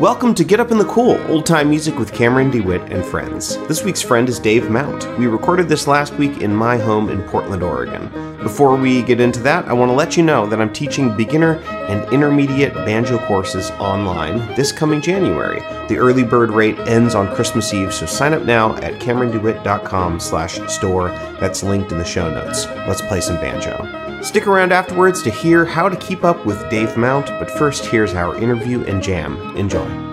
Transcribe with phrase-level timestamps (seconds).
[0.00, 3.58] Welcome to Get Up in the Cool, old time music with Cameron DeWitt and friends.
[3.68, 5.06] This week's friend is Dave Mount.
[5.18, 8.08] We recorded this last week in my home in Portland, Oregon.
[8.38, 11.56] Before we get into that, I want to let you know that I'm teaching beginner
[11.90, 15.60] and intermediate banjo courses online this coming January.
[15.88, 20.58] The early bird rate ends on Christmas Eve, so sign up now at CameronDeWitt.com slash
[20.72, 21.10] store.
[21.38, 22.64] That's linked in the show notes.
[22.88, 23.99] Let's play some banjo.
[24.22, 28.14] Stick around afterwards to hear how to keep up with Dave Mount, but first, here's
[28.14, 29.56] our interview and jam.
[29.56, 30.09] Enjoy.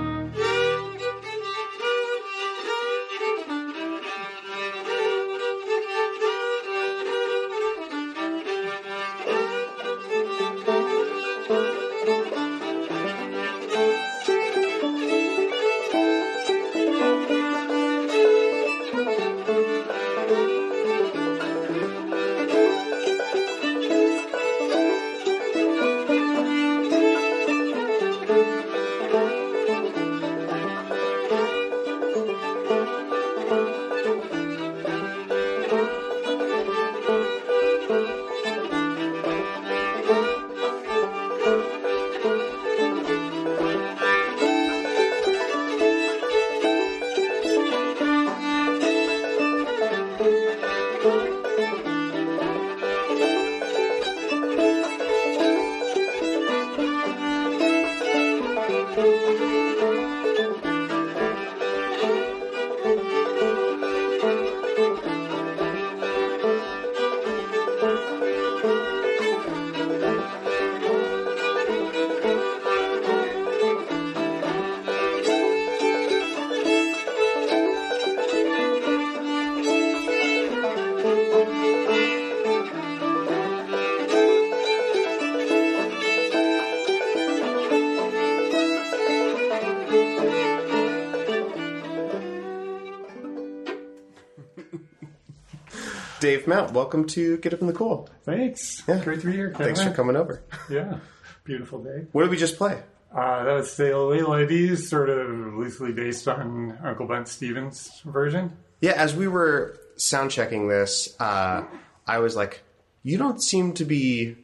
[96.47, 98.09] Dave Mount, welcome to Get Up in the Cool.
[98.23, 98.81] Thanks.
[98.87, 99.03] Yeah.
[99.03, 99.53] Great to be here.
[99.53, 100.43] Thanks for coming over.
[100.69, 100.99] Yeah.
[101.43, 102.05] Beautiful day.
[102.13, 102.81] What did we just play?
[103.13, 108.55] Uh, that was Sail Away Ladies, sort of loosely based on Uncle Bunt Stephens' version.
[108.79, 111.65] Yeah, as we were sound checking this, uh,
[112.05, 112.63] I was like,
[113.03, 114.37] "You don't seem to be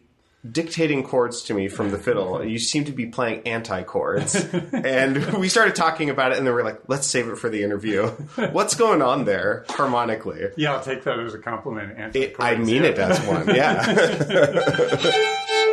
[0.49, 2.43] dictating chords to me from the fiddle.
[2.53, 6.53] You seem to be playing anti chords." and we started talking about it, and then
[6.53, 8.07] we are like, "Let's save it for the interview."
[8.51, 10.49] What's going on there harmonically?
[10.57, 12.15] Yeah, I'll take that as a compliment.
[12.15, 13.47] It, I mean it as one.
[13.55, 13.81] Yeah,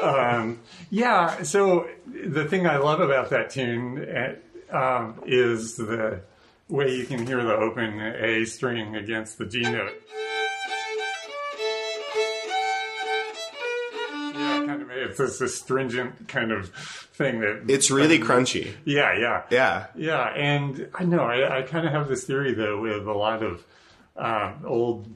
[0.02, 0.60] Um,
[0.90, 4.34] yeah, so the thing I love about that tune uh,
[4.76, 6.20] um, is the
[6.68, 9.92] way you can hear the open A string against the G note.
[15.10, 18.72] It's this astringent kind of thing that it's really crunchy.
[18.84, 20.28] Yeah, yeah, Yeah, yeah.
[20.34, 23.64] And I know I, I kind of have this theory though with a lot of
[24.16, 25.06] um, old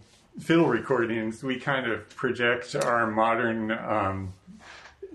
[0.41, 1.43] fiddle recordings.
[1.43, 4.33] We kind of project our modern um,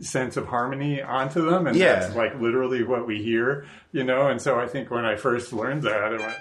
[0.01, 1.99] sense of harmony onto them, and Yeah.
[1.99, 4.27] that's like literally what we hear, you know.
[4.29, 6.35] And so I think when I first learned that, I went.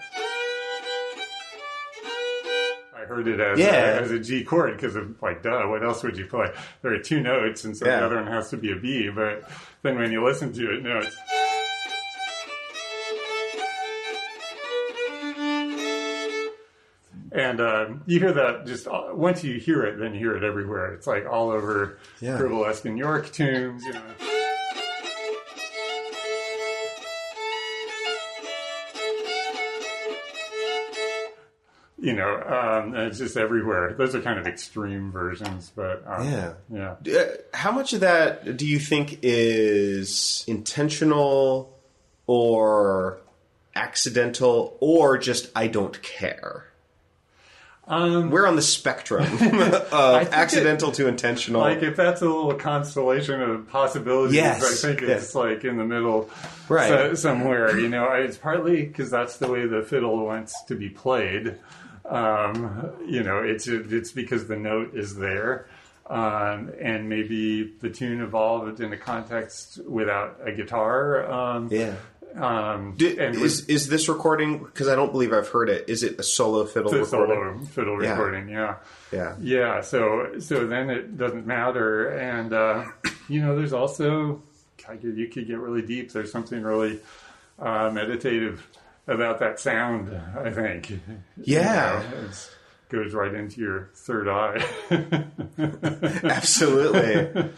[3.08, 3.72] Heard it as, Yeah.
[3.98, 6.52] a, as a G chord because of like, duh, what else would you play?
[6.82, 8.00] There are two notes, and so Yeah.
[8.00, 9.08] the other one has to be a B.
[9.08, 9.50] But
[9.82, 11.16] then when you listen to it, no, it's
[17.30, 20.42] And uh, you hear that just uh, once you hear it, then you hear it
[20.42, 20.94] everywhere.
[20.94, 22.38] It's like all over Yeah.
[22.38, 24.00] Frivolesque in York tunes, you know.
[32.08, 33.92] You know, um, it's just everywhere.
[33.92, 36.52] Those are kind of extreme versions, but um, Yeah.
[37.04, 37.18] yeah.
[37.20, 41.76] Uh, How much of that do you think is intentional
[42.26, 43.18] or
[43.76, 46.64] accidental or just I don't care?
[47.86, 51.62] Um, We're on the spectrum of think it- accidental to intentional.
[51.62, 55.84] like if that's a little constellation of possibilities, Yes, I think it's like in the
[55.86, 56.28] middle,
[56.68, 56.88] Right.
[56.88, 57.78] so- somewhere.
[57.78, 61.56] You know, it's partly because that's the way the fiddle wants to be played.
[62.08, 65.66] Um, you know, it's it's because the note is there,
[66.06, 71.30] um, and maybe the tune evolved in a context without a guitar.
[71.30, 71.94] Um, yeah.
[72.36, 74.58] um, and is is this recording?
[74.64, 75.88] Because I don't believe I've heard it.
[75.88, 77.66] Is it a solo fiddle with recording?
[77.66, 78.10] solo fiddle Yeah.
[78.12, 78.76] recording, yeah.
[79.12, 79.36] Yeah.
[79.40, 82.84] Yeah, so so then it doesn't matter, and uh,
[83.28, 84.42] you know, there's also
[85.02, 86.10] you could get really deep.
[86.12, 87.00] There's something really
[87.58, 88.66] uh, meditative
[89.08, 90.10] about that sound.
[90.38, 91.00] I think.
[91.42, 92.02] Yeah.
[92.02, 92.50] You know, it's-
[92.90, 94.64] goes right into your third eye.
[96.24, 97.52] Absolutely.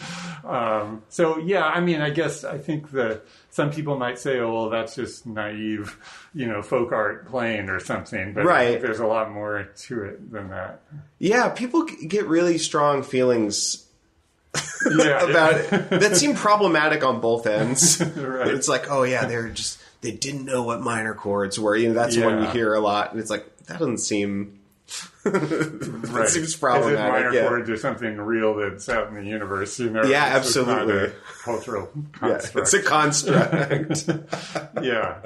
[0.44, 4.52] um, so yeah, I mean, I guess I think that some people might say, "Oh,
[4.52, 5.96] well, that's just naive,
[6.34, 8.80] you know, folk art playing or something." But Right.
[8.80, 10.80] there's a lot more to it than that.
[11.18, 13.86] Yeah, people get really strong feelings
[14.96, 18.00] Yeah, about it that seem problematic on both ends.
[18.16, 18.48] Right.
[18.48, 21.76] It's like, oh yeah, they're just they didn't know what minor chords were.
[21.76, 24.56] You know, that's the one you hear a lot, and it's like that doesn't seem.
[25.22, 25.34] Right.
[25.34, 27.12] That seems As if problematic.
[27.12, 27.46] minor Yeah.
[27.48, 30.02] chords are something real that's out in the universe, you know.
[30.02, 31.12] Yeah, it's absolutely.
[31.44, 31.90] cultural
[32.22, 32.56] Yeah, construct.
[32.58, 34.08] it's a construct.
[34.82, 35.18] yeah.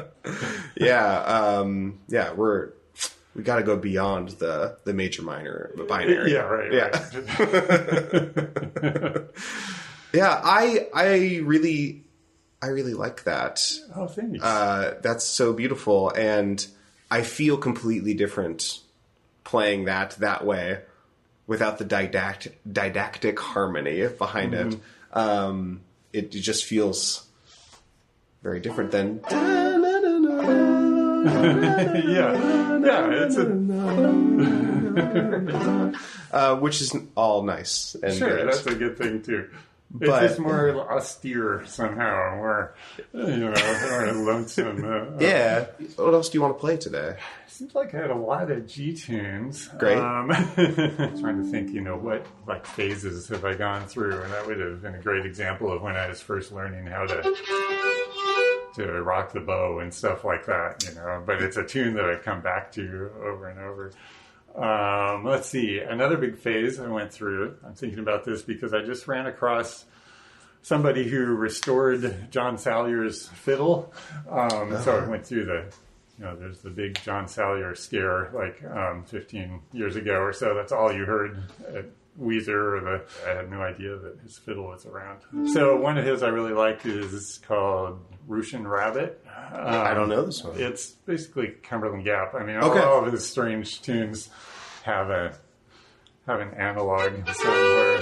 [0.76, 2.70] yeah, um, yeah, we're
[3.34, 6.32] we got to go beyond the the major minor binary.
[6.32, 6.72] Yeah, right.
[6.72, 6.90] Yeah.
[8.82, 9.26] right.
[10.12, 12.03] Yeah, I I really
[12.64, 13.70] I really like that.
[13.94, 14.42] oh, thanks.
[14.42, 16.66] Uh, that's so beautiful, and
[17.10, 18.80] I feel completely different
[19.44, 20.80] playing that that way
[21.46, 24.78] without the didactic didactic harmony behind it.
[25.12, 25.82] Um,
[26.14, 27.26] it just feels
[28.42, 29.20] very different than.
[32.04, 32.32] yeah.
[32.84, 33.44] Yeah, it's a
[36.32, 38.48] Uh, which is all nice and sure, good.
[38.48, 39.48] that's a good thing too.
[40.00, 42.74] It's But- just more austere somehow, more
[43.12, 43.54] you know,
[43.90, 44.84] more lonesome.
[44.84, 45.66] Uh, yeah.
[45.96, 47.16] What else do you want to play today?
[47.46, 49.68] Seems like I had a lot of G tunes.
[49.78, 49.96] Great.
[49.96, 54.44] Um, trying to think, you know, what like phases have I gone through, and that
[54.48, 57.22] would have been a great example of when I was first learning how to
[58.74, 60.82] to rock the bow and stuff like that.
[60.88, 63.92] You know, but it's a tune that I come back to over and over.
[64.54, 67.56] Um, let's see, another big phase I went through.
[67.66, 69.84] I'm thinking about this because I just ran across
[70.62, 73.92] somebody who restored John Salyer's fiddle.
[74.30, 75.64] Um, So I went through the,
[76.18, 80.54] you know, there's the big John Salyer scare like um, 15 years ago or so.
[80.54, 81.42] That's all you heard
[81.74, 81.86] at
[82.20, 82.48] Weiser.
[82.78, 85.22] Or the, I had no idea that his fiddle was around.
[85.52, 89.24] So one of his I really like is called Russian Rabbit.
[89.52, 90.60] Um, I don't know this one.
[90.60, 92.34] It's basically Cumberland Gap.
[92.34, 92.80] I mean, all, Okay.
[92.80, 94.28] all of his strange tunes
[94.84, 95.34] have a
[96.26, 97.98] have an analog sound where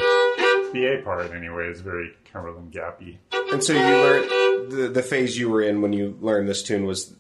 [0.73, 3.17] the A part anyway is very Cumberland Gappy.
[3.53, 6.85] And so you learned the the phase you were in when you learned this tune
[6.87, 7.15] was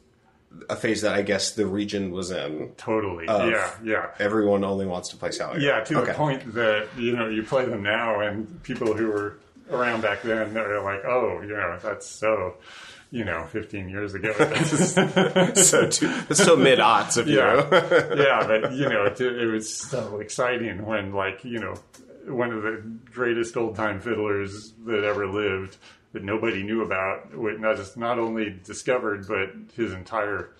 [0.70, 2.72] a phase that I guess the region was in.
[2.76, 3.24] Totally.
[3.26, 4.10] Yeah, yeah.
[4.18, 5.64] Everyone only wants to play Sally.
[5.64, 6.12] Yeah, to Okay.
[6.12, 9.38] the point that, you know, you play them now and people who were
[9.70, 12.56] around back then are like, oh, you know, that's so,
[13.10, 14.32] you know, 15 years ago.
[15.54, 17.38] so too, still mid aughts of you.
[17.38, 17.68] Yeah,
[18.16, 21.74] yeah, but you know, it, it was so exciting when, like, you know,
[22.26, 22.82] one of the
[23.12, 25.76] greatest old time fiddlers that ever lived
[26.12, 30.50] that nobody knew about, was not just not only discovered, but his entire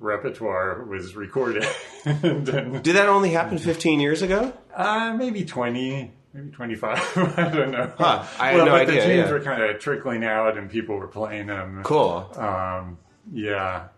[0.00, 1.64] repertoire was recorded.
[2.04, 4.52] and then, Did that only happen 15 years ago?
[4.74, 6.12] uh, maybe twenty.
[6.34, 6.98] Maybe twenty-five.
[7.38, 7.92] I don't know.
[7.98, 9.30] Huh, I had well, no but idea, The tunes yeah.
[9.30, 11.82] were kind of trickling out, and people were playing them.
[11.84, 12.30] Cool.
[12.36, 12.98] Um,
[13.32, 13.88] yeah,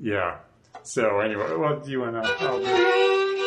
[0.00, 0.36] yeah.
[0.84, 3.44] So anyway, well, do you want to?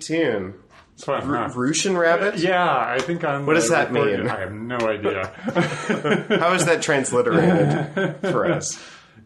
[0.00, 0.54] Tune.
[0.94, 1.54] It's fun, R- huh?
[1.58, 2.36] Russian rabbit.
[2.38, 3.46] Yeah, I think I'm.
[3.46, 4.28] What does that mean?
[4.28, 5.26] I have no idea.
[6.38, 8.78] How is that transliterated for us?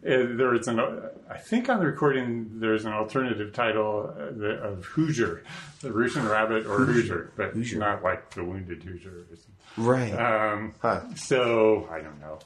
[0.06, 0.78] Uh, there is an.
[1.30, 5.42] I think on the recording there's an alternative title uh, of Hoosier,
[5.80, 9.24] the Russian rabbit or Hoosier, but not like the wounded Hoosier.
[9.76, 10.12] Right.
[10.12, 11.00] Um, Huh.
[11.16, 12.38] So I don't know.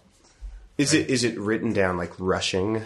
[0.78, 2.82] Is it is it written down like rushing?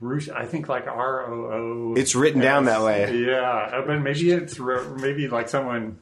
[0.00, 1.94] Rush, I think like R O O.
[1.96, 3.24] It's written down that way.
[3.26, 5.98] Yeah, uh, but maybe it's maybe like someone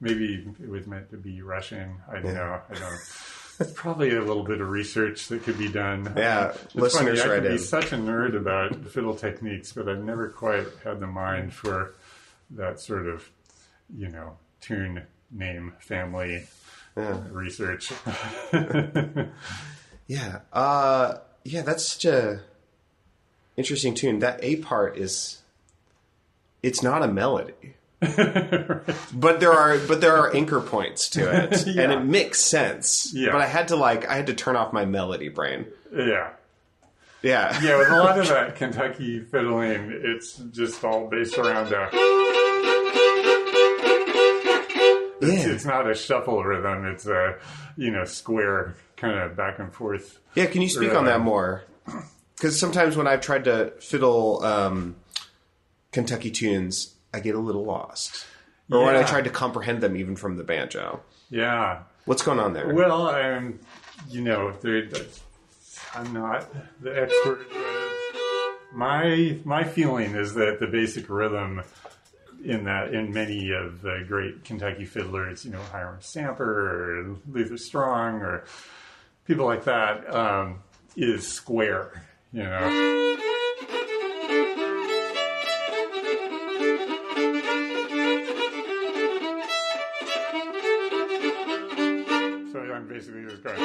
[0.00, 1.96] maybe it was meant to be Russian.
[2.08, 2.60] I don't know.
[2.70, 3.00] I don't.
[3.60, 6.12] It's probably a little bit of research that could be done.
[6.16, 10.02] Yeah, It's listeners funny, I could be such a nerd about fiddle techniques, but I've
[10.02, 11.94] never quite had the mind for
[12.50, 13.28] that sort of,
[13.96, 16.48] you know, tune name family
[16.96, 17.20] Yeah.
[17.30, 17.92] research.
[20.06, 20.40] Yeah.
[20.52, 21.14] Uh,
[21.44, 22.40] yeah, that's such a
[23.56, 24.18] interesting tune.
[24.20, 25.40] That A part is
[26.62, 27.74] it's not a melody.
[29.14, 31.66] But there are but there are anchor points to it.
[31.78, 33.12] And it makes sense.
[33.14, 33.32] Yeah.
[33.32, 35.66] But I had to like I had to turn off my melody brain.
[35.94, 36.30] yeah.
[37.22, 37.58] Yeah.
[37.62, 41.88] Yeah, with a lot of that Kentucky fiddling, it's just all based around a.
[45.22, 45.52] It's, Yeah.
[45.54, 46.84] it's not a shuffle rhythm.
[46.84, 47.36] It's a,
[47.78, 50.18] you know, square kind of back and forth.
[50.34, 51.64] Yeah, can you speak on that more?
[52.36, 54.96] Because sometimes when I've tried to fiddle um,
[55.92, 58.26] Kentucky tunes, I get a little lost.
[58.70, 59.06] Or when I Yeah.
[59.06, 61.00] tried to comprehend them even from the banjo.
[61.30, 61.82] Yeah.
[62.06, 62.72] What's going on there?
[62.74, 63.60] Well, um,
[64.08, 64.52] you know,
[65.94, 66.48] I'm not
[66.82, 67.46] the expert.
[68.72, 71.62] My my feeling is that the basic rhythm
[72.44, 76.42] in that in many of the great Kentucky fiddlers, you know, Hiram Stamper
[77.00, 78.44] or Luther Strong or
[79.26, 80.60] people like that, um,
[80.96, 82.04] is square.
[82.34, 83.14] You know.
[92.52, 93.58] So I'm basically just going.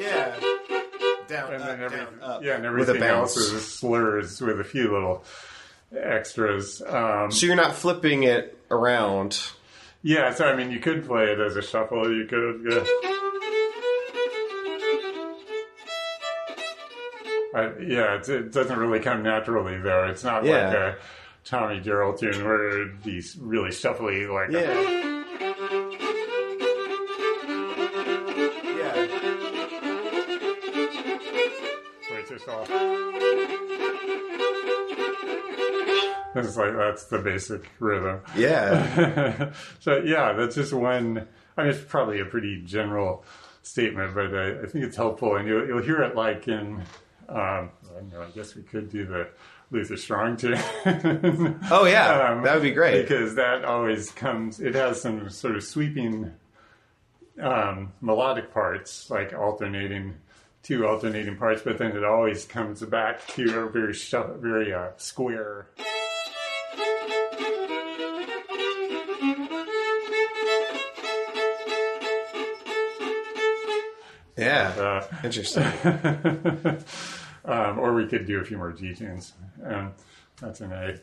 [0.00, 0.34] yeah.
[1.28, 2.42] Down, and then up, every, down, up.
[2.42, 5.24] yeah, and With a everything else is slurs with a few little
[5.96, 6.82] extras.
[6.86, 9.40] Um, So you're not flipping it around.
[10.02, 12.12] yeah, so I mean, you could play it as a shuffle.
[12.12, 12.72] You could.
[12.72, 13.17] Uh,
[17.58, 20.06] I, yeah, it's, it doesn't really come naturally though.
[20.06, 20.96] It's not like a
[21.44, 25.04] Tommy Jarrell tune where it'd be really shuffly, like Yeah.
[28.78, 29.06] Yeah.
[32.08, 32.66] where it's just all.
[36.34, 38.20] It's like that's the basic rhythm.
[38.36, 39.50] Yeah.
[39.80, 41.26] so yeah, that's just one.
[41.56, 43.24] I mean, it's probably a pretty general
[43.62, 46.82] statement, but I, I think it's helpful, and you'll, you'll hear it like in.
[47.28, 48.22] Um, I know.
[48.22, 49.28] I guess we could do the
[49.70, 50.58] Luther Strong tune.
[51.70, 52.30] Oh yeah.
[52.30, 53.02] Um, that would be great.
[53.02, 54.60] because that always comes.
[54.60, 56.32] It has some sort of sweeping
[57.40, 60.14] um, melodic parts, like alternating
[60.62, 63.94] two alternating parts, but then it always comes back to a very
[64.40, 65.68] very uh, square.
[74.38, 74.68] Yeah.
[74.78, 75.64] Uh, Interesting.
[77.44, 79.32] um, or we could do a few more G tunes.
[79.64, 79.92] Um,
[80.40, 80.98] that's an A.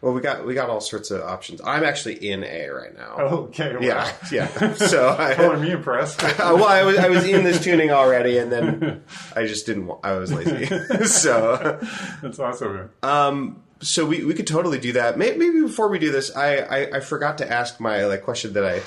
[0.00, 1.62] Well, we got we got all sorts of options.
[1.64, 3.14] I'm actually in A right now.
[3.16, 3.72] Okay.
[3.72, 4.74] Well, Yeah, yeah.
[4.74, 6.22] So I, Color me impressed.
[6.24, 9.02] Uh, well, I was I was in this tuning already, and then
[9.34, 9.90] I just didn't.
[10.02, 10.66] I was lazy.
[11.06, 11.80] so,
[12.20, 12.90] That's awesome.
[13.02, 15.16] um, so we, we could totally do that.
[15.16, 18.64] Maybe before we do this, I, I, I forgot to ask my like question that
[18.64, 18.82] I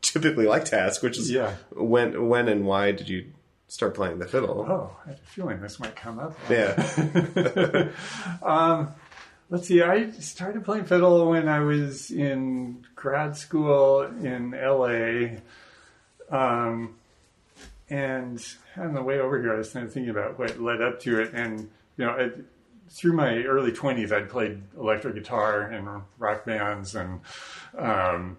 [0.02, 1.54] typically like to ask, which is Yeah.
[1.70, 3.26] when when and why did you
[3.68, 4.66] start playing the fiddle?
[4.68, 6.36] Oh, I had a feeling this might come up.
[6.50, 6.74] Yeah,
[9.52, 9.82] Let's see.
[9.82, 15.38] I started playing fiddle when I was in grad school in LA.
[16.30, 16.94] Um,
[17.88, 18.40] and
[18.76, 21.20] on the way over here, I was kind of thinking about what led up to
[21.20, 21.32] it.
[21.34, 22.30] And, you know, I,
[22.90, 25.88] through my early 20s, I'd played electric guitar in
[26.18, 27.20] rock bands and.
[27.76, 28.36] Um,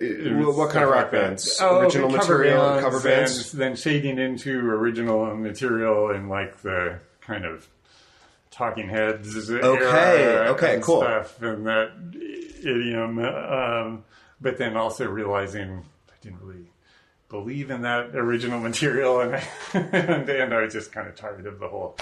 [0.00, 1.58] Well, what kind of rock bands?
[1.60, 3.52] Oh, Original okay, cover material, bands, cover bands?
[3.52, 7.68] and then shading into original material and like the kind of
[8.50, 11.00] Talking Heads Okay, era okay, and cool.
[11.00, 11.90] stuff and that
[12.62, 13.18] idiom.
[13.18, 14.04] Um,
[14.40, 16.70] but then also realizing I didn't really
[17.28, 19.42] believe in that original material, and
[19.74, 21.96] and, and I was just kind of tired of the whole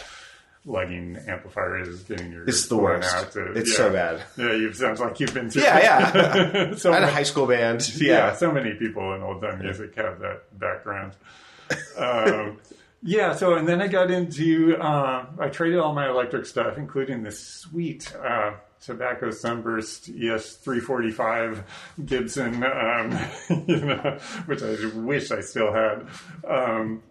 [0.64, 3.14] lugging amplifiers, is getting your it's the worst.
[3.14, 3.32] out.
[3.32, 3.76] to- it's yeah.
[3.76, 4.22] so bad.
[4.36, 5.62] Yeah, you sounds like you've been through.
[5.62, 5.78] Yeah,
[6.14, 6.74] yeah.
[6.76, 7.88] so I had a high school band.
[8.00, 8.28] yeah.
[8.28, 11.14] Yeah, so many people in old time music have that background.
[11.96, 12.58] um,
[13.02, 17.22] yeah, so and then I got into uh, I traded all my electric stuff, including
[17.22, 21.64] this sweet uh, tobacco sunburst ES three forty five
[22.04, 23.18] Gibson, um,
[23.66, 26.06] you know, which I wish I still had.
[26.46, 27.02] Um,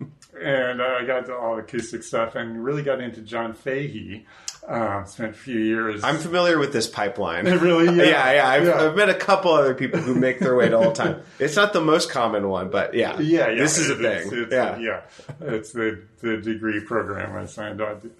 [0.42, 4.26] and I got to all acoustic stuff and really got into John Fahey.
[4.68, 6.04] Um, spent a few years.
[6.04, 7.46] I'm familiar with this pipeline.
[7.60, 8.48] really, yeah, yeah, yeah.
[8.48, 8.84] I've, Yeah.
[8.86, 11.22] I've met a couple other people who make their way to old time.
[11.40, 13.56] It's not the most common one, but yeah, yeah, yeah.
[13.58, 14.44] this is a It's- thing.
[14.44, 14.78] It's, yeah.
[14.78, 15.02] yeah,
[15.42, 18.12] it's the the degree program I signed on to.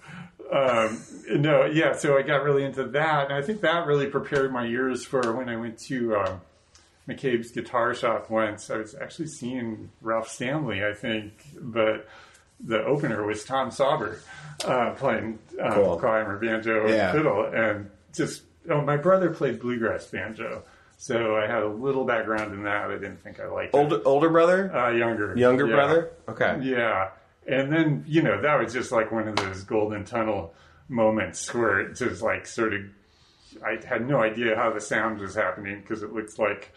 [0.52, 1.00] Um,
[1.40, 1.92] no, yeah.
[1.94, 5.32] So I got really into that, and I think that really prepared my ears for
[5.34, 6.40] when I went to um,
[7.08, 8.70] McCabe's guitar shop once.
[8.70, 12.08] I was actually seeing Ralph Stanley, I think, but
[12.60, 14.20] the opener was Tom Sauber
[14.64, 15.96] uh, playing um, Cool.
[15.98, 17.08] clawhammer, banjo, Yeah.
[17.10, 20.62] and fiddle, and just oh, my brother played bluegrass banjo.
[20.96, 22.88] So I had a little background in that.
[22.90, 23.76] I didn't think I liked it.
[23.76, 25.36] Older older brother, Uh, younger.
[25.36, 25.74] younger Yeah.
[25.74, 26.10] brother.
[26.28, 26.58] Okay.
[26.62, 27.08] Yeah.
[27.48, 30.54] And then, you know, that was just like one of those golden tunnel
[30.88, 32.82] moments where it just like sort of,
[33.64, 36.72] I had no idea how the sound was happening because it looked like,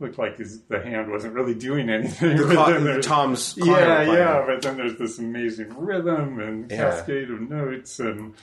[0.00, 2.36] looked like his, the hand wasn't really doing anything.
[2.36, 4.44] The But cla- then Tom's yeah, yeah.
[4.46, 6.76] But then there's this amazing rhythm and Yeah.
[6.90, 8.34] cascade of notes and,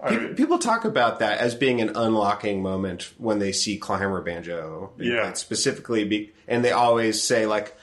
[0.00, 4.20] I, People, people talk about that as being an unlocking moment when they see clawhammer
[4.20, 5.32] banjo, Yeah.
[5.32, 7.76] specifically, be, and they always say like,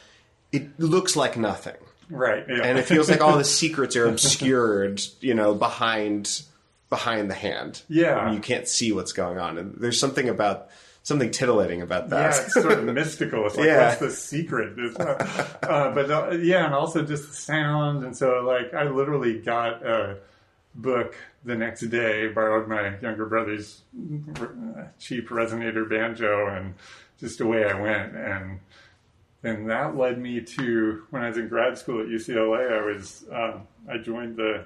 [0.53, 1.75] "It looks like nothing,"
[2.09, 2.45] right.
[2.47, 2.61] Yeah.
[2.63, 6.41] and it feels like all the secrets are obscured, you know, behind
[6.89, 7.81] behind the hand.
[7.87, 8.31] Yeah.
[8.31, 10.67] You can't see what's going on, and there's something about
[11.03, 12.45] something titillating about Yeah, that.
[12.45, 13.45] it's sort of mystical.
[13.45, 13.87] It's like, Yeah.
[13.89, 14.75] what's the secret?
[14.77, 15.21] Not,
[15.63, 18.03] uh, but uh, yeah, and also just the sound.
[18.03, 20.17] And so, like, I literally got a
[20.73, 23.81] book the next day, borrowed my younger brother's
[24.39, 24.45] uh,
[24.99, 26.73] cheap resonator banjo, and
[27.19, 28.15] just away I went.
[28.15, 28.59] And
[29.43, 32.71] and that led me to when I was in grad school at UCLA.
[32.71, 34.65] I was um, I joined the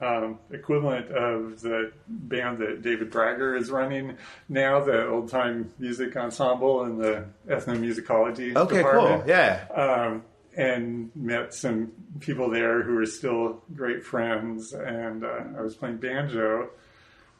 [0.00, 4.16] um, equivalent of the band that David Bragger is running
[4.48, 9.20] now, the old time music ensemble in the ethnomusicology Okay, department.
[9.22, 9.28] cool.
[9.28, 9.64] Yeah.
[9.74, 10.24] Um,
[10.56, 14.72] and met some people there who were still great friends.
[14.72, 16.70] And uh, I was playing banjo,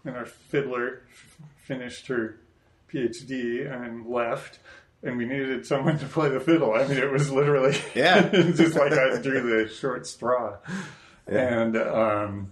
[0.04, 2.38] and our fiddler f- finished her
[2.92, 4.58] PhD and left.
[5.02, 6.74] And we needed someone to play the fiddle.
[6.74, 8.28] I mean, it was literally Yeah.
[8.32, 10.56] just like I drew the short straw
[11.28, 12.50] and um,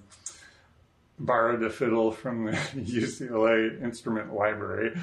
[1.18, 4.96] borrowed a fiddle from the UCLA instrument library.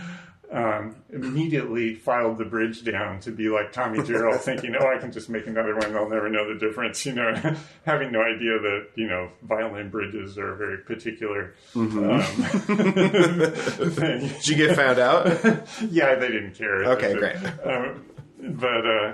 [0.51, 5.12] Um, immediately filed the bridge down to be like Tommy Jarrell, thinking, "Oh, I can
[5.12, 7.33] just make another one; they'll never know the difference." You know,
[7.88, 14.19] having no idea that you know violin bridges are a very particular um, thing.
[14.27, 15.25] Did you get found out?
[15.89, 16.83] Yeah, they didn't care.
[16.83, 17.38] Okay, great.
[17.65, 18.05] um,
[18.39, 19.13] but uh,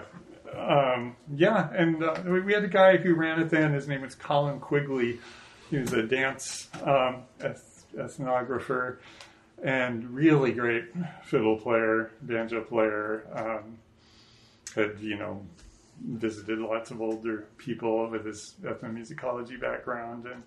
[0.56, 3.74] um, yeah, and uh, we we had a guy who ran it then.
[3.74, 5.20] His name was Colin Quigley.
[5.70, 8.98] He was a dance um, eth- ethnographer
[9.64, 10.86] and really great
[11.24, 13.26] fiddle player, banjo player.
[13.34, 13.78] Um,
[14.76, 15.46] had you know
[16.02, 20.44] visited lots of older people with his ethnomusicology background, and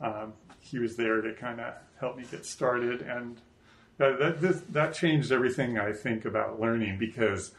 [0.00, 3.02] um, he was there to kind of help me get started.
[3.02, 3.40] And
[3.98, 7.52] that that, this, that changed everything I think about learning because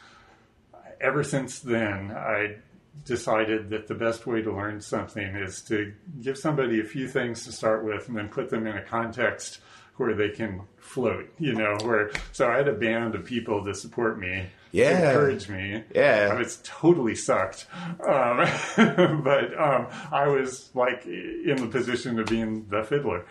[1.02, 2.56] ever since then I
[3.04, 7.44] decided that the best way to learn something is to give somebody a few things
[7.46, 9.60] to start with and then put them in a context
[9.96, 13.74] where they can float, you know, where so I had a band of people to
[13.74, 14.90] support me, Yeah.
[15.00, 15.84] to encourage me.
[15.94, 16.30] Yeah.
[16.32, 17.66] I was totally sucked.
[18.06, 18.46] Um,
[19.22, 23.26] but um, I was like in the position of being the fiddler.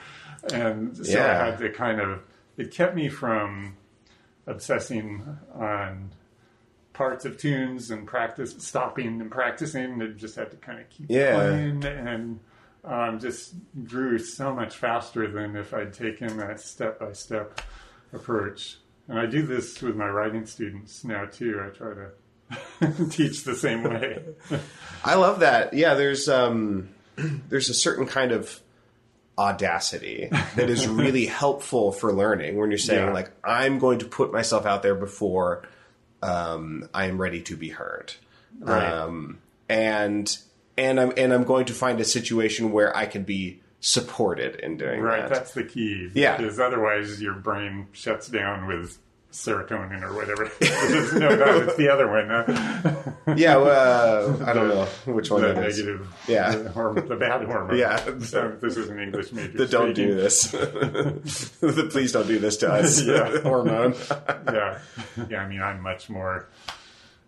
[0.54, 1.42] And so Yeah.
[1.42, 2.22] I had to kind of,
[2.58, 3.76] it kept me from
[4.48, 5.24] obsessing
[5.56, 6.12] on
[7.02, 10.00] parts of tunes and practice, stopping and practicing.
[10.02, 11.34] It just had to kind of keep Yeah.
[11.36, 12.40] playing and
[12.84, 17.60] um, just grew so much faster than if I'd taken that step by step
[18.14, 18.78] approach.
[19.08, 21.60] And I do this with my writing students now too.
[21.66, 24.20] I try to teach the same way.
[25.04, 25.74] I love that.
[25.74, 26.90] Yeah, there's um,
[27.50, 28.62] there's a certain kind of
[29.40, 33.14] audacity that is really helpful for learning when you're saying Yeah.
[33.14, 35.64] like I'm going to put myself out there before
[36.22, 38.14] um, I am ready to be heard,
[38.60, 38.84] Right.
[38.92, 40.38] um, and
[40.78, 44.78] and I'm and I'm going to find a situation where I can be supported in
[44.78, 45.30] doing Right, that.
[45.30, 46.10] that's the key.
[46.14, 46.38] Yeah.
[46.38, 49.00] Because otherwise your brain shuts down with
[49.32, 50.44] serotonin or whatever.
[51.20, 52.28] no, no, it's the other one.
[52.30, 53.34] huh?
[53.36, 55.78] yeah, well, uh, I don't know which one the it is.
[55.80, 56.56] negative, Yeah.
[56.56, 57.78] the, horm- the bad hormone.
[57.78, 57.98] Yeah.
[58.20, 59.58] So this is an English major.
[59.58, 60.52] The don't do this.
[60.52, 63.02] the please don't do this to us.
[63.02, 63.40] Yeah.
[63.42, 63.96] Hormone.
[64.52, 64.80] yeah,
[65.30, 65.42] yeah.
[65.42, 66.48] I mean, I'm much more,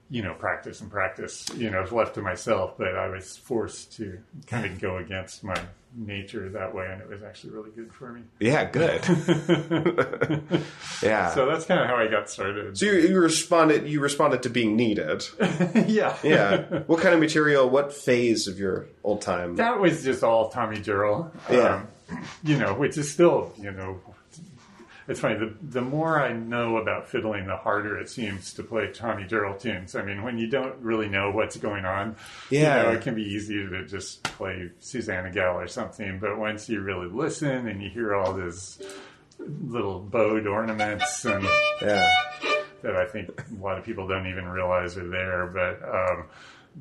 [0.10, 4.20] you know, practice and practice, you know, left to myself, but I was forced to
[4.48, 5.56] kind of go against my
[5.96, 8.22] nature that way, and it was actually really good for me.
[8.40, 9.02] Yeah, good.
[11.04, 11.34] yeah.
[11.34, 12.78] So that's kind of how I got started.
[12.78, 13.88] So you, you responded.
[13.88, 15.26] You responded to being needed.
[15.88, 16.80] yeah, Yeah.
[16.88, 17.70] what kind of material?
[17.70, 19.56] What phase of your old time?
[19.58, 21.32] that was just all Tommy Jarrell.
[21.52, 21.86] Yeah.
[22.10, 24.00] Um, you know, which is still, you know,
[25.08, 25.36] it's funny.
[25.38, 29.60] The the more I know about fiddling, the harder it seems to play Tommy Jarrell
[29.60, 29.96] tunes.
[29.96, 32.16] I mean, when you don't really know what's going on,
[32.50, 32.78] Yeah.
[32.78, 36.20] you know, it can be easy to just play Susanna Gal or something.
[36.20, 38.82] But once you really listen and you hear all these
[39.40, 41.44] little bowed ornaments and
[41.82, 42.10] Yeah.
[42.82, 45.48] that I think a lot of people don't even realize are there.
[45.48, 46.26] But um,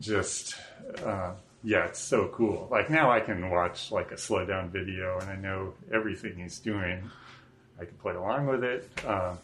[0.01, 0.55] just
[1.05, 1.33] uh,
[1.65, 2.67] yeah, it's so cool.
[2.71, 6.59] Like now, I can watch like a slow down video and I know everything he's
[6.59, 7.11] doing.
[7.81, 8.89] I can play along with it.
[9.07, 9.35] Uh,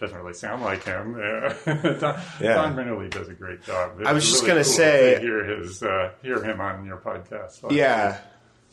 [0.00, 1.12] doesn't really sound like him.
[1.14, 1.20] Don,
[2.40, 2.54] Yeah.
[2.54, 4.00] Don Rennerly does a great job.
[4.04, 7.70] I was just really gonna say- to hear his uh, hear him on your podcast.
[7.70, 8.18] Yeah.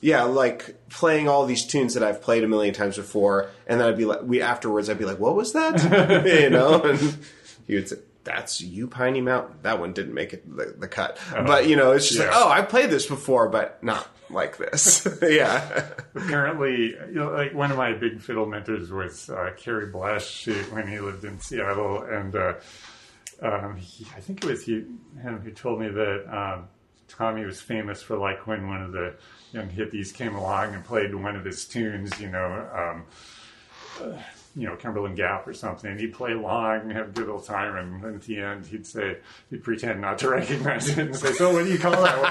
[0.02, 3.88] Yeah, like playing all these tunes that I've played a million times before, and then
[3.90, 7.18] I'd be like, we afterwards, I'd be like, "What was that?" you know, and
[7.68, 11.18] he would say, "That's you, Piney Mountain." That one didn't make it the, the cut,
[11.32, 15.08] but you know, it's just like, "Oh, I played this before, but not like this."
[15.22, 20.72] yeah, apparently, you know, like one of my big fiddle mentors was uh, Kerry Blech
[20.72, 22.54] when he lived in Seattle, and uh,
[23.42, 24.86] um, he, I think it was he,
[25.22, 26.68] him who told me that um,
[27.08, 29.16] Tommy was famous for like when one of the
[29.52, 32.68] young hippies came along and played one of his tunes, you know.
[32.74, 34.16] Um,
[34.56, 35.98] you know, Cumberland Gap or something.
[35.98, 38.86] He'd play along and have a good old time, and then at the end, he'd
[38.88, 39.18] say,
[39.50, 42.30] he'd pretend not to recognize it and say, "So, what do you call that one?"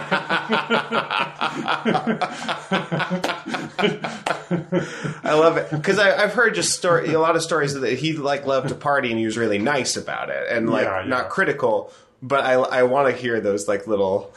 [5.24, 8.46] I love it because I've heard just story a lot of stories that he like
[8.46, 11.08] loved to party and he was really nice about it and like Yeah, yeah.
[11.08, 11.92] not critical.
[12.22, 14.32] But I I want to hear those like little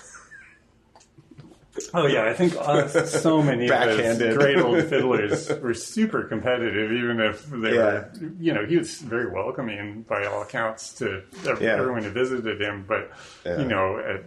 [1.93, 6.91] Oh yeah, I think uh, so many of those great old fiddlers were super competitive,
[6.91, 7.83] even if they Yeah.
[7.83, 8.11] were.
[8.39, 11.77] You know, he was very welcoming by all accounts to ev- Yeah.
[11.77, 12.85] everyone who visited him.
[12.87, 13.11] But
[13.45, 13.59] Yeah.
[13.59, 14.23] you know, at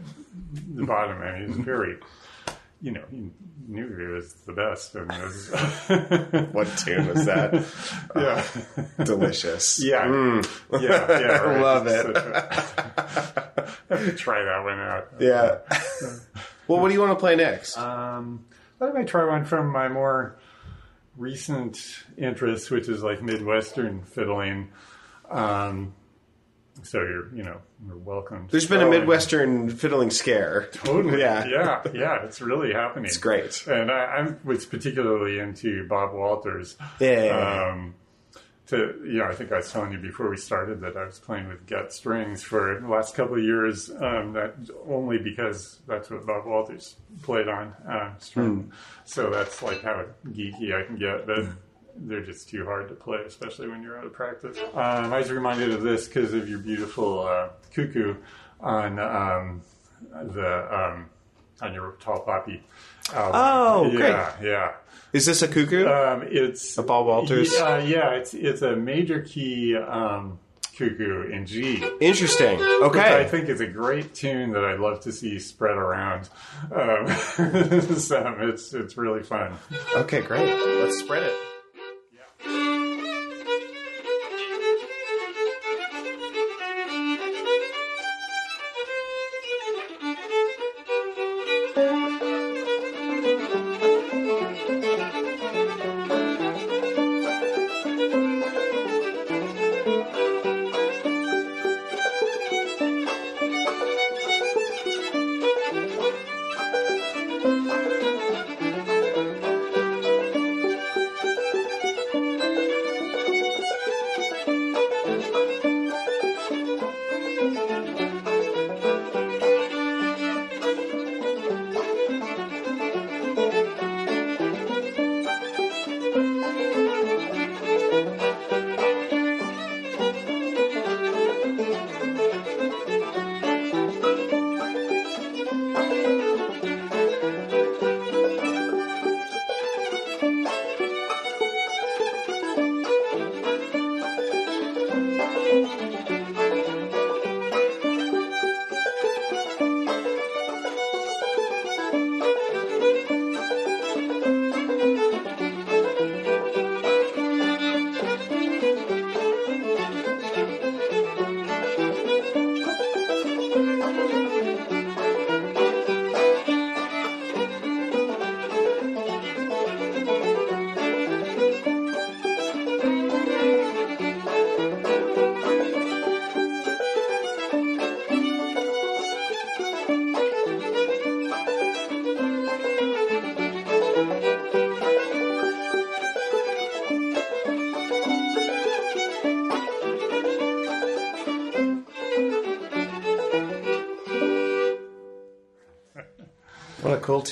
[0.75, 1.99] the bottom, I mean, he was very.
[2.83, 3.31] You know, he
[3.67, 5.49] knew he was the best, and was,
[6.53, 7.65] what tune was that?
[8.15, 8.45] yeah,
[9.05, 9.83] Delicious.
[9.83, 10.07] yeah,
[10.71, 11.37] yeah, yeah.
[11.39, 11.61] Right.
[11.63, 12.03] Love it.
[12.03, 15.09] Such a- I have to try that one out.
[15.19, 15.59] Yeah.
[16.69, 17.77] Well, what do you want to play next?
[17.77, 18.45] Um,
[18.81, 20.37] I might try one from my more
[21.17, 24.71] recent interest, which is like Midwestern fiddling.
[25.31, 25.95] Um,
[26.83, 28.49] so you're, you know, you're welcome.
[28.51, 30.69] There's been a Midwestern fiddling scare.
[30.73, 31.21] Totally.
[31.21, 31.45] Yeah.
[31.49, 31.83] Yeah.
[31.95, 32.25] Yeah.
[32.25, 33.07] It's really happening.
[33.07, 33.67] It's great.
[33.67, 36.77] And I, I was particularly into Bob Walters.
[36.99, 37.71] Yeah.
[37.73, 37.95] Um,
[38.69, 41.19] to you know, I think I was telling you before we started that I was
[41.19, 43.91] playing with gut strings for the last couple of years.
[43.91, 44.55] Um, that
[44.89, 48.73] only because that's what Bob Walters played on uh, string.
[49.05, 51.47] So that's like how geeky I can get, but.
[51.97, 54.59] They're just too hard to play, especially when you're out of practice.
[54.75, 58.17] Um, I was reminded of this because of your beautiful uh, cuckoo
[58.61, 59.63] on um,
[60.11, 61.09] the um,
[61.63, 62.65] on your tall poppy
[63.13, 63.33] album.
[63.35, 64.09] Oh, great.
[64.09, 64.73] yeah, yeah.
[65.13, 65.87] Is this a cuckoo?
[65.87, 67.55] Um, it's A Bob Walters?
[67.55, 70.39] Uh, yeah, it's it's a major key um,
[70.77, 71.85] cuckoo in G.
[72.01, 72.59] Interesting.
[72.59, 76.29] Which I think it's a great tune that I'd love to see spread around.
[76.73, 77.07] Um,
[77.97, 79.55] so it's it's really fun.
[79.95, 80.53] Okay, great.
[80.83, 81.54] Let's spread it.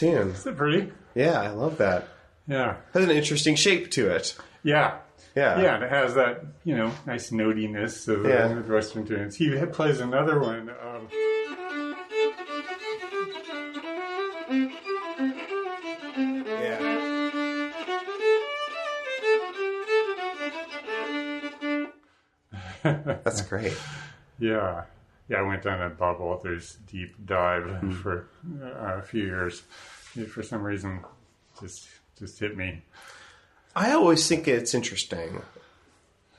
[0.03, 0.29] Tune.
[0.31, 0.93] Is it pretty?
[1.15, 2.09] Yeah, I love that.
[2.49, 2.77] Yeah.
[2.95, 4.37] Has an interesting shape to it.
[4.63, 4.97] Yeah.
[5.37, 5.61] Yeah.
[5.63, 8.49] Yeah, and it has that, you know, nice notiness of Yeah.
[8.49, 9.37] the Midwestern tunes.
[9.37, 10.71] He plays another one.
[10.71, 11.09] Um,
[16.45, 16.79] Yeah.
[22.83, 23.77] That's great.
[24.39, 24.85] yeah.
[25.29, 27.93] Yeah, I went down a Bob Walters deep dive Hmm.
[27.93, 28.27] for
[28.63, 29.63] uh, a few years.
[30.17, 31.01] It, for some reason,
[31.61, 32.83] just just hit me.
[33.75, 35.43] I always think it's interesting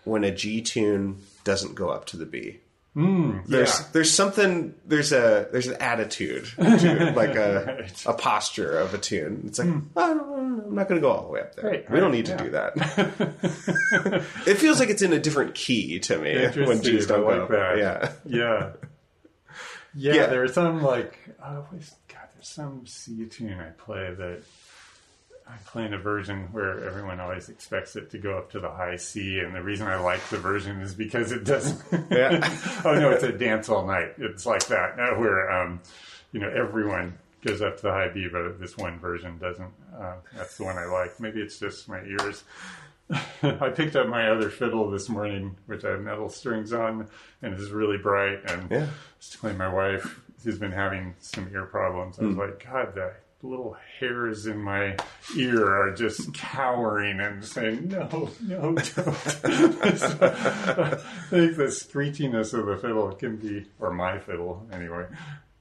[0.04, 2.60] when a G tune doesn't go up to the B.
[2.94, 3.86] Hmm, there's yeah.
[3.92, 8.04] there's something there's a there's an attitude to like a Right.
[8.06, 9.46] a posture of a tune.
[9.48, 9.80] It's like hmm.
[9.98, 10.34] "I don't-
[10.64, 11.70] I'm not going to go all the way up there.
[11.70, 14.24] Right, we don't right, need to do that.
[14.48, 17.28] it feels like it's in a different key to me when G's don't I go
[17.28, 17.50] like up.
[17.50, 17.78] that.
[17.78, 18.12] Yeah.
[18.26, 18.70] Yeah.
[19.96, 20.26] Yeah, Yeah.
[20.26, 21.94] there's some like oh, there's
[22.46, 24.44] some C tune I play that
[25.48, 28.96] I'm playing a version where everyone always expects it to go up to the high
[28.96, 31.82] C, and the reason I like the version is because it doesn't.
[32.10, 32.40] Yeah.
[32.86, 34.14] oh no, it's a dance all night.
[34.18, 35.82] It's like that where um,
[36.32, 39.72] you know everyone goes up to the high B, but this one version doesn't.
[39.98, 41.20] Uh, that's the one I like.
[41.20, 42.44] Maybe it's just my ears.
[43.44, 47.08] I picked up my other fiddle this morning, which I have metal strings on,
[47.42, 48.50] and it's really bright.
[48.50, 48.88] And Yeah.
[49.20, 52.40] just telling my wife, who's been having some ear problems, I was Hmm.
[52.42, 54.96] like, God, the little hairs in my
[55.38, 58.78] ear are just cowering and saying, No, no, don't.
[59.46, 60.96] I
[61.30, 65.06] think the screechiness of the fiddle can be, or my fiddle anyway,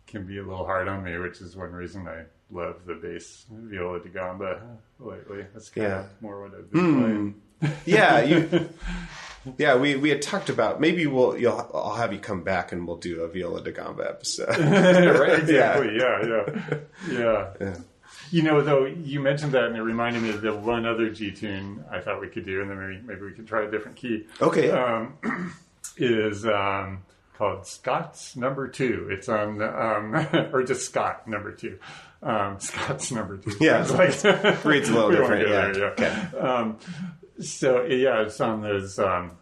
[0.07, 3.47] can be a little hard on me, which is one reason I love the bass
[3.51, 4.61] viola da gamba
[5.01, 5.47] lately.
[5.53, 6.01] That's kind Yeah.
[6.01, 7.35] of more what I've been playing.
[7.87, 8.69] Yeah, you.
[9.59, 12.87] Yeah, we, we had talked about maybe we'll you'll I'll have you come back and
[12.87, 14.49] we'll do a viola da gamba episode.
[14.49, 15.97] right, exactly.
[15.99, 16.79] Yeah, yeah,
[17.11, 17.53] yeah.
[17.61, 17.77] Yeah.
[18.31, 21.33] You know, though, you mentioned that, and it reminded me of the one other G
[21.33, 23.97] tune I thought we could do, and then maybe maybe we could try a different
[23.97, 24.27] key.
[24.41, 24.71] Okay.
[24.71, 25.55] Um,
[25.99, 27.03] is um,
[27.37, 29.09] called Scott's Number Two.
[29.11, 30.15] It's on, um,
[30.53, 31.79] or just Scott Number Two.
[32.23, 33.57] Um, Scott's Number Two.
[33.61, 33.85] Yeah.
[33.85, 36.39] Sounds like Reads a little we don't wanna different, go there, yeah.
[36.39, 36.79] Um,
[37.43, 39.33] so yeah, it's on those um,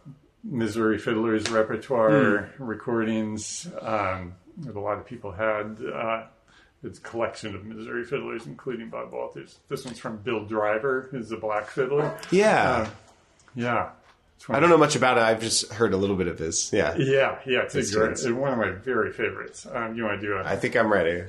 [0.43, 2.63] Missouri Fiddlers repertoire Hmm.
[2.63, 5.77] recordings um, that a lot of people had.
[5.93, 6.23] Uh,
[6.83, 9.59] it's a collection of Missouri fiddlers, including Bob Walters.
[9.69, 12.17] This one's from Bill Driver, who's a black fiddler.
[12.31, 12.89] yeah.
[13.55, 13.89] Yeah.
[14.49, 15.23] I don't know much about it.
[15.23, 16.73] I've just heard a little bit of his.
[16.73, 16.95] Yeah.
[16.97, 19.67] Yeah, yeah, it's, great, it's one of my very favorites.
[19.71, 20.45] Um, you want to do it?
[20.47, 20.49] a?
[20.49, 21.23] I think I'm ready.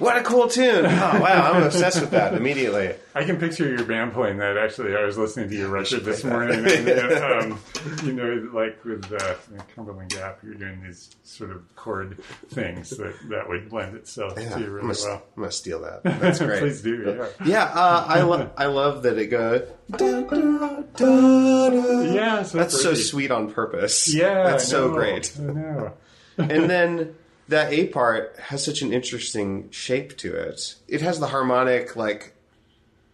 [0.00, 0.86] What a cool tune!
[0.86, 2.94] Oh wow, I'm obsessed with that immediately.
[3.14, 4.56] I can picture your band playing that.
[4.56, 7.58] Actually, I was listening to your record this morning, and, uh, um,
[8.02, 9.34] you know, like with uh,
[9.74, 14.48] Cumberland Gap, you're doing these sort of chord things that that would lend itself Yeah,
[14.54, 15.22] to you I'm, really gonna, well.
[15.36, 16.02] I'm gonna steal that.
[16.04, 16.60] That's great.
[16.60, 17.46] Please do, yeah.
[17.46, 19.68] Yeah, uh, I love I love that it goes.
[19.90, 22.00] da, da, da, da.
[22.12, 24.12] Yeah, so That's so sweet on purpose.
[24.14, 25.30] Yeah, that's so great.
[25.38, 25.92] I know.
[26.38, 27.16] and then
[27.50, 30.74] that A part has such an interesting shape to it.
[30.88, 32.34] It has the harmonic like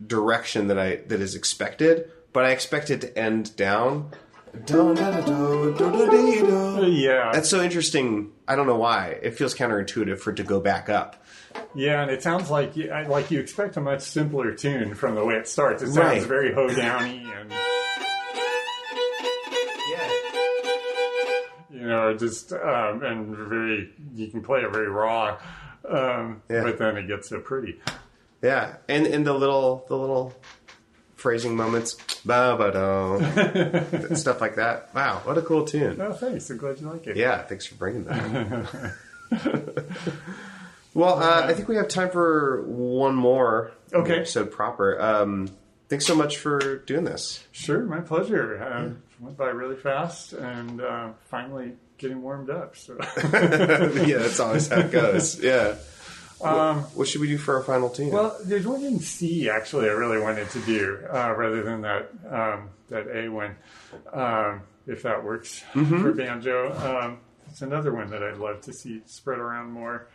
[0.06, 4.12] direction that I that is expected, but I expect it to end down.
[6.86, 8.32] Yeah, That's so interesting.
[8.48, 9.18] I don't know why.
[9.22, 11.22] It feels counterintuitive for it to go back up.
[11.74, 15.24] yeah, and it sounds like you, like you expect a much simpler tune from the
[15.24, 15.82] way it starts.
[15.82, 16.22] It sounds Right.
[16.22, 17.52] very hoedowny and
[21.76, 25.38] you know just um, and very you can play it very raw,
[25.88, 26.62] um, Yeah.
[26.62, 27.80] but then it gets so pretty.
[28.42, 30.34] Yeah, and and the little the little
[31.16, 34.94] phrasing moments, ba ba stuff like that.
[34.94, 36.00] Wow, what a cool tune!
[36.00, 36.48] Oh, thanks.
[36.50, 37.16] I'm glad you like it.
[37.16, 38.94] Yeah, thanks for bringing that.
[40.94, 44.16] well, uh, I think we have time for one more Okay.
[44.16, 45.00] episode proper.
[45.00, 45.48] Um,
[45.88, 47.44] thanks so much for doing this.
[47.52, 48.62] Sure, my pleasure.
[48.62, 52.76] Uh, Went by really fast, and uh, finally getting warmed up.
[52.76, 52.98] So.
[53.32, 55.42] yeah, that's always how it goes.
[55.42, 55.76] Yeah.
[56.38, 58.10] Um, What should we do for our final tune?
[58.10, 62.10] Well, there's one in C actually I really wanted to do uh, rather than that
[62.28, 63.56] um, that A one,
[64.12, 66.74] um, if that works for banjo.
[66.74, 70.08] Um, it's another one that I'd love to see spread around more.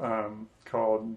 [0.00, 1.14] Um, called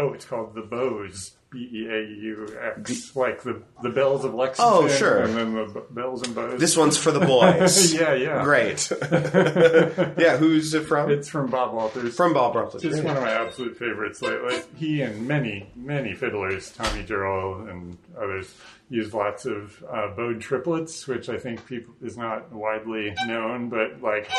[0.00, 1.32] oh, it's called the Bows.
[1.52, 5.22] B E A U X, like the the bells of Lexington, Oh, sure.
[5.22, 6.60] and then the b- bells and bows.
[6.60, 7.92] this one's for the boys.
[7.92, 8.88] yeah, yeah, Great.
[10.16, 11.10] yeah, who's it from?
[11.10, 12.14] It's from Bob Walters.
[12.14, 12.80] from Bob Roethlisberger.
[12.82, 14.22] Just one of my absolute favorites.
[14.22, 18.54] Like he and many, many fiddlers, Tommy Jarrell and others,
[18.88, 24.00] use lots of uh, bowed triplets, which I think people is not widely known, but
[24.00, 24.30] like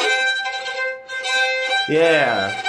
[1.89, 2.63] Yeah.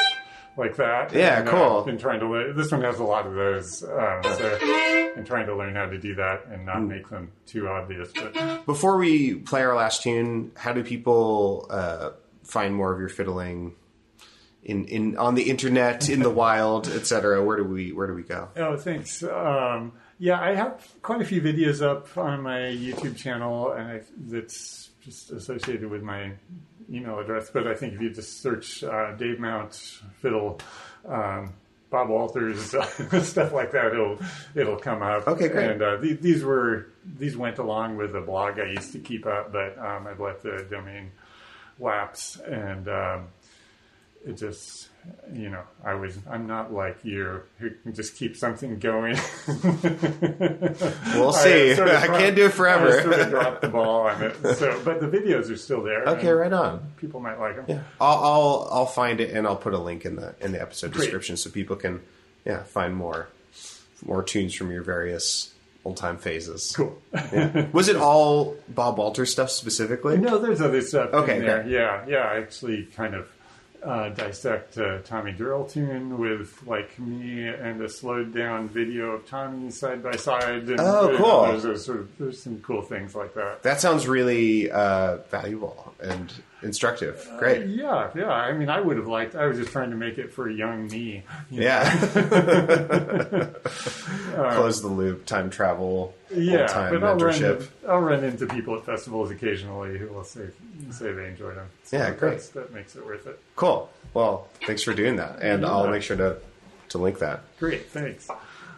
[0.57, 1.13] Like that.
[1.13, 1.83] Yeah, And, uh, cool.
[1.85, 2.57] been trying to learn.
[2.57, 4.59] This one has a lot of those, um, so
[5.17, 8.11] I'm trying to learn how to do that and not make them too obvious.
[8.15, 12.11] But Before we play our last tune, how do people uh,
[12.45, 13.75] find more of your fiddling
[14.63, 17.43] in, in on the internet, in the wild, etc.?
[17.43, 18.49] Where do we where do we go?
[18.57, 19.23] Oh, thanks.
[19.23, 24.01] Um, yeah, I have quite a few videos up on my YouTube channel, and I,
[24.19, 26.33] that's just associated with my
[26.91, 27.51] email address.
[27.51, 29.75] But I think if you just search uh, Dave Mount
[30.21, 30.61] Fiddle,
[31.07, 31.53] um,
[31.91, 32.71] Bob Walters,
[33.23, 34.19] stuff like that, it'll
[34.55, 35.29] it'll come up.
[35.29, 35.73] Okay, great.
[35.73, 39.27] And uh, these, these were these went along with the blog I used to keep
[39.27, 41.11] up, but um, I've let the domain
[41.79, 43.29] lapse, and um,
[44.25, 44.89] it just
[45.33, 49.17] you know i was i'm not like you who can just keep something going
[51.15, 51.75] We'll see.
[51.75, 52.99] sort of I can't do it forever.
[52.99, 56.05] I sort of dropped the ball on it so but the videos are still there
[56.05, 56.93] Okay, right on.
[56.99, 60.17] people might like them I'll, I'll I'll find it and I'll put a link in
[60.17, 61.03] the in the episode Great.
[61.03, 62.01] description so people can
[62.45, 63.29] yeah find more
[64.05, 65.53] more tunes from your various
[65.85, 66.73] old time phases.
[66.77, 67.67] cool yeah.
[67.73, 70.17] Was it all Bob Walter stuff specifically?
[70.19, 71.73] no there's other stuff Okay, in there great.
[71.73, 73.29] yeah yeah i actually kind of
[73.85, 79.27] uh, dissect uh, Tommy Jarrell tune with like me and a slowed down video of
[79.27, 80.69] Tommy side by side.
[80.69, 81.43] And, Oh, cool.
[81.49, 83.63] there's, there's sort of there's some cool things like that.
[83.63, 87.29] That sounds really uh, valuable and instructive.
[87.39, 87.67] Great.
[87.67, 88.31] Yeah, yeah.
[88.31, 89.35] I mean, I would have liked.
[89.35, 91.25] I was just trying to make it for a young me.
[91.51, 91.63] you.
[91.63, 91.83] Yeah.
[93.65, 96.91] Close the loop, time travel, yeah.
[96.91, 100.49] But I'll run, into, I'll run into people at festivals occasionally who will say
[100.91, 101.69] say they enjoyed them.
[101.85, 102.41] So Yeah, great.
[102.55, 103.39] That makes it worth it.
[103.57, 103.91] Cool.
[104.15, 106.39] Well, thanks for doing that, and I'll make sure to
[106.91, 107.41] to link that.
[107.59, 108.29] Great, thanks.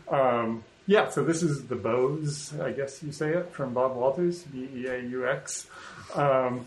[0.09, 4.43] Um, yeah, so this is the Bows, I guess you say it, from Bob Walters,
[4.43, 5.67] B E A U X.
[6.15, 6.67] Um,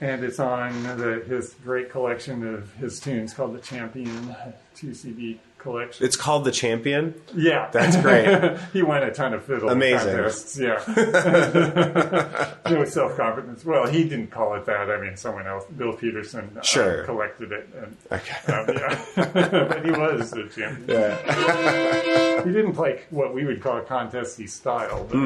[0.00, 4.36] and it's on the, his great collection of his tunes called the Champion
[4.76, 6.06] 2 CD collection.
[6.06, 7.14] It's called the Champion.
[7.34, 8.58] Yeah, That's great.
[8.72, 10.14] he won a ton of fiddle Amazing.
[10.14, 10.58] contests.
[10.58, 10.82] Yeah,
[12.70, 13.64] no self confidence.
[13.64, 14.90] Well, he didn't call it that.
[14.90, 17.04] I mean, someone else, Bill Peterson, uh, Sure.
[17.04, 17.68] collected it.
[17.76, 18.52] And, Okay.
[18.52, 20.84] um, yeah, but he was the champion.
[20.88, 22.44] Yeah.
[22.44, 25.06] He didn't play what we would call a contesty style.
[25.10, 25.18] But,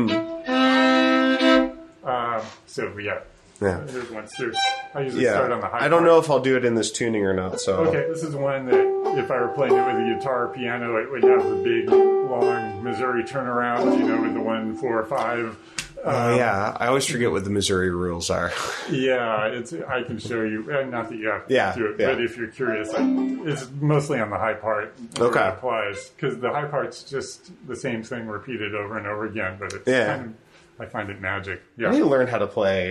[2.05, 3.21] um, so yeah,
[3.63, 3.81] Yeah.
[3.91, 4.27] here's one.
[4.27, 4.51] So
[4.95, 5.71] I usually start on the Yeah.
[5.71, 5.79] high.
[5.87, 6.05] I don't part.
[6.05, 7.61] know if I'll do it in this tuning or not.
[7.61, 10.49] So Okay, this is one that if I were playing it with a guitar or
[10.49, 15.05] piano, it would have the big, long Missouri turnaround, you know, with the one, four,
[15.05, 15.57] five,
[16.05, 18.51] Oh yeah, I always forget what the Missouri rules are.
[18.91, 19.73] Yeah, it's.
[19.73, 20.69] I can show you.
[20.69, 22.07] Uh, not that you have to Yeah, do it, yeah.
[22.09, 23.03] but if you're curious, I,
[23.47, 24.95] it's mostly on the high part.
[25.17, 25.47] Okay.
[25.47, 29.57] it applies because the high part's just the same thing repeated over and over again.
[29.61, 30.17] But it's Yeah.
[30.17, 30.35] kind
[30.81, 31.63] of, I find it magic.
[31.79, 32.91] I need Yeah, to learn how to play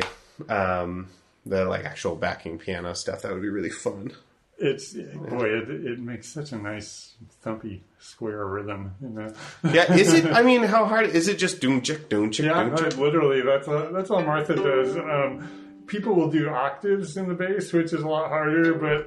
[0.49, 1.07] um,
[1.45, 3.21] the like actual backing piano stuff.
[3.21, 4.11] That would be really fun.
[4.57, 8.93] it's boy, it, it makes such a nice thumpy square rhythm.
[9.01, 9.33] You know?
[9.71, 10.25] Yeah, is it?
[10.33, 11.37] I mean, how hard is it?
[11.37, 12.97] Just doom chick, doom chick, Yeah, doom chick.
[12.97, 13.41] literally.
[13.41, 14.95] That's uh that's all Martha does.
[14.97, 19.05] Um, people will do octaves in the bass, which is a lot harder, but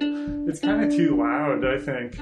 [0.49, 2.17] it's kind of too loud, I think.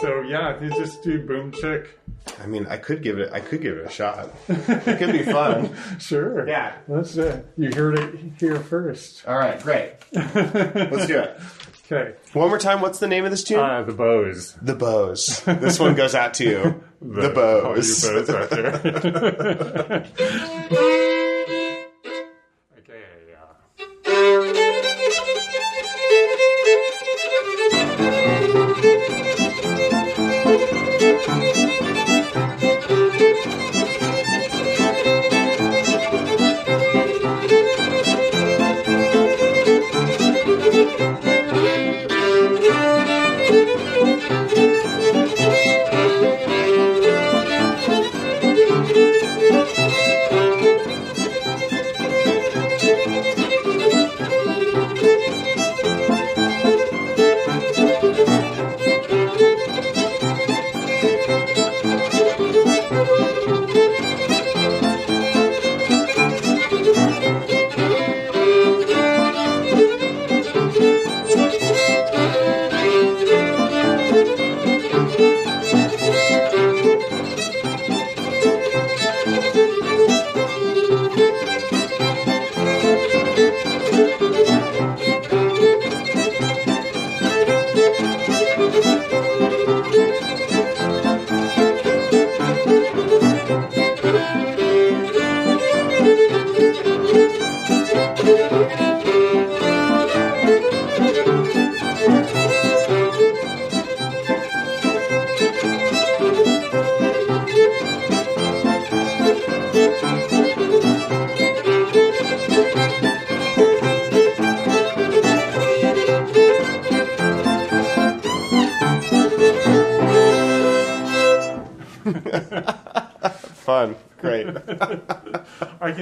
[0.00, 1.98] So yeah, you just do boom chick.
[2.42, 3.30] I mean, I could give it.
[3.32, 4.30] I could give it a shot.
[4.48, 5.74] It could be fun.
[5.98, 6.48] Sure.
[6.48, 6.72] Yeah.
[6.88, 7.46] That's it.
[7.56, 9.26] You heard it here first.
[9.26, 9.92] All right, great.
[10.12, 11.38] Let's do it.
[11.90, 12.14] Okay.
[12.32, 12.80] One more time.
[12.80, 13.58] What's the name of this tune?
[13.60, 14.56] Uh, the bows.
[14.62, 15.42] the Bows.
[15.44, 16.84] This one goes out to you.
[17.02, 17.30] The,
[17.64, 18.04] all you Bows.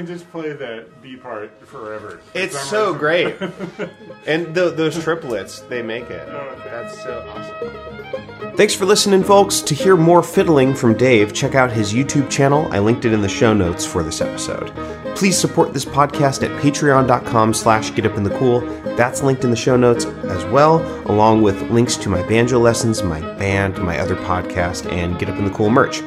[0.00, 2.20] Can just play that B part forever.
[2.34, 3.36] It's so great.
[4.26, 6.28] And tho- those triplets, they make it.
[6.30, 6.70] Oh, okay.
[6.70, 8.54] That's so awesome.
[8.54, 9.62] Thanks for listening, folks.
[9.62, 12.68] To hear more fiddling from Dave, check out his YouTube channel.
[12.70, 14.68] I linked it in the show notes for this episode.
[15.20, 18.96] Please support this podcast at patreon.com slash getupinthecool.
[18.96, 23.02] That's linked in the show notes as well, along with links to my banjo lessons,
[23.02, 26.00] my band, my other podcast, and Get Up in the Cool merch.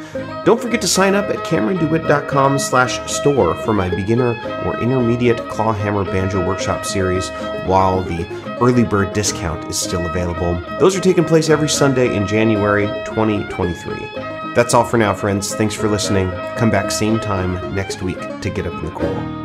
[0.45, 4.31] Don't forget to sign up at camerondewitt.com slash store for my beginner
[4.65, 7.29] or intermediate clawhammer banjo workshop series
[7.67, 8.27] while the
[8.59, 10.55] early bird discount is still available.
[10.79, 14.22] Those are taking place every Sunday in January 2023.
[14.55, 15.55] That's all for now, friends.
[15.55, 16.29] Thanks for listening.
[16.57, 19.42] Come back same time next week to Get Up in the Cool.